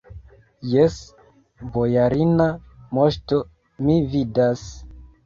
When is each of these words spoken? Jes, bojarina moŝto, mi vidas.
Jes, 0.69 0.93
bojarina 1.75 2.47
moŝto, 2.99 3.39
mi 3.89 3.99
vidas. 4.15 4.65